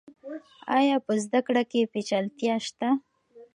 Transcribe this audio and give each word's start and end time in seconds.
آیا 0.77 0.97
په 1.05 1.13
زده 1.23 1.39
کړه 1.47 1.63
کې 1.71 1.89
پیچلتیا 1.93 2.55
شته؟ 2.65 2.89